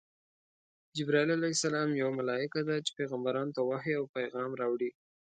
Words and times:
جبراییل 0.97 1.41
ع 1.47 1.51
یوه 2.01 2.11
ملایکه 2.19 2.61
ده 2.67 2.75
چی 2.85 2.91
پیغمبرانو 2.99 3.53
ته 3.55 3.61
وحی 3.69 3.93
او 3.99 4.05
پیغام 4.17 4.51
راوړي. 4.61 4.89